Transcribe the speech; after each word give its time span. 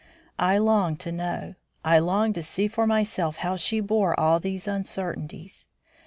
I 0.39 0.57
longed 0.57 0.99
to 1.01 1.11
know. 1.11 1.53
I 1.85 1.99
longed 1.99 2.33
to 2.33 2.41
see 2.41 2.67
for 2.67 2.87
myself 2.87 3.37
how 3.37 3.55
she 3.55 3.79
bore 3.81 4.19
all 4.19 4.39
these 4.39 4.67
uncertainties. 4.67 5.67